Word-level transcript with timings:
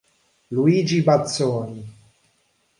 Luigi 0.49 1.03
Bazzoni 1.03 1.85